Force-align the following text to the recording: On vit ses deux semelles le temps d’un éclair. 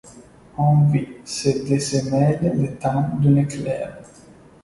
On 0.57 0.85
vit 0.85 1.09
ses 1.25 1.63
deux 1.63 1.77
semelles 1.77 2.53
le 2.59 2.75
temps 2.77 3.07
d’un 3.21 3.35
éclair. 3.35 3.99